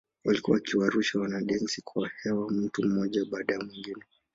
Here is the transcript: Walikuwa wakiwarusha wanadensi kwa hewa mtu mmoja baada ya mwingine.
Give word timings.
Walikuwa 0.25 0.55
wakiwarusha 0.55 1.19
wanadensi 1.19 1.81
kwa 1.81 2.09
hewa 2.23 2.51
mtu 2.51 2.83
mmoja 2.87 3.25
baada 3.25 3.53
ya 3.53 3.59
mwingine. 3.59 4.05